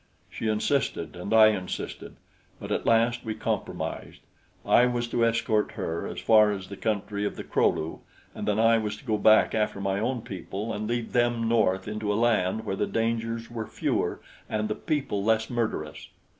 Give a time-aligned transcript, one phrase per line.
[0.31, 2.15] She insisted, and I insisted;
[2.59, 4.21] but at last we compromised.
[4.65, 7.99] I was to escort her as far as the country of the Kro lu
[8.33, 11.87] and then I was to go back after my own people and lead them north
[11.87, 14.19] into a land where the dangers were fewer
[14.49, 16.07] and the people less murderous.